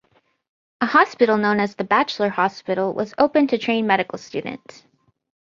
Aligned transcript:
A 0.81 0.87
hospital 0.87 1.37
known 1.37 1.59
as 1.59 1.75
the 1.75 1.83
Batchelor 1.83 2.29
Hospital 2.29 2.91
was 2.95 3.13
opened 3.19 3.49
to 3.51 3.59
train 3.59 3.85
medical 3.85 4.17
students. 4.17 4.83